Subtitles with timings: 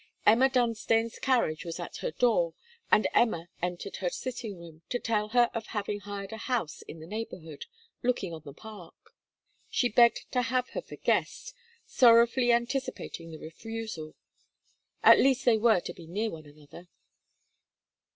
[0.25, 2.55] Emma Dunstane's carriage was at her door,
[2.91, 6.99] and Emma entered her sitting room, to tell her of having hired a house in
[6.99, 7.65] the neighbourhood,
[8.01, 9.13] looking on the park.
[9.69, 11.53] She begged to have her for guest,
[11.85, 14.15] sorrowfully anticipating the refusal.
[15.03, 16.87] At least they were to be near one another.